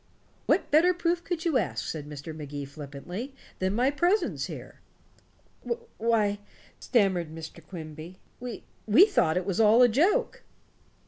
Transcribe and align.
"What 0.47 0.71
better 0.71 0.95
proof 0.95 1.23
could 1.23 1.45
you 1.45 1.59
ask," 1.59 1.87
said 1.87 2.09
Mr. 2.09 2.35
Magee 2.35 2.65
flippantly, 2.65 3.35
"than 3.59 3.75
my 3.75 3.91
presence 3.91 4.45
here?" 4.45 4.79
"Why," 5.99 6.39
stammered 6.79 7.29
Mr. 7.29 7.63
Quimby, 7.63 8.17
"we 8.39 8.63
we 8.87 9.05
thought 9.05 9.37
it 9.37 9.45
was 9.45 9.59
all 9.59 9.83
a 9.83 9.87
joke." 9.87 10.41